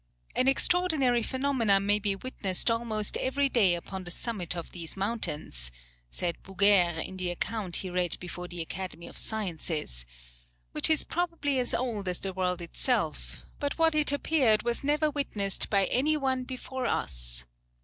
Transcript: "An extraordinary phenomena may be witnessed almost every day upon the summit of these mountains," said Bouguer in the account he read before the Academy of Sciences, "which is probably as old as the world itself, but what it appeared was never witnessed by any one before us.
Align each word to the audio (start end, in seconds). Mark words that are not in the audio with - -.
"An 0.35 0.47
extraordinary 0.47 1.21
phenomena 1.21 1.79
may 1.79 1.99
be 1.99 2.15
witnessed 2.15 2.71
almost 2.71 3.17
every 3.17 3.49
day 3.49 3.75
upon 3.75 4.03
the 4.03 4.09
summit 4.09 4.55
of 4.55 4.71
these 4.71 4.97
mountains," 4.97 5.71
said 6.09 6.41
Bouguer 6.41 6.99
in 7.05 7.17
the 7.17 7.29
account 7.29 7.75
he 7.85 7.89
read 7.91 8.17
before 8.19 8.47
the 8.47 8.61
Academy 8.61 9.05
of 9.07 9.19
Sciences, 9.19 10.07
"which 10.71 10.89
is 10.89 11.03
probably 11.03 11.59
as 11.59 11.75
old 11.75 12.07
as 12.07 12.19
the 12.21 12.33
world 12.33 12.61
itself, 12.63 13.43
but 13.59 13.77
what 13.77 13.93
it 13.93 14.11
appeared 14.11 14.63
was 14.63 14.83
never 14.83 15.11
witnessed 15.11 15.69
by 15.69 15.85
any 15.85 16.17
one 16.17 16.45
before 16.45 16.87
us. 16.87 17.45